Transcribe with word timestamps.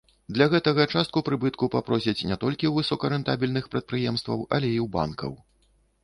Для 0.35 0.45
гэтага 0.51 0.83
частку 0.99 1.21
прыбытку 1.27 1.65
папросяць 1.75 2.25
не 2.29 2.37
толькі 2.43 2.65
ў 2.69 2.73
высокарэнтабельных 2.85 3.67
прадпрыемстваў, 3.75 4.39
але 4.57 4.67
і 4.71 4.79
ў 4.87 4.89
банкаў. 4.97 5.37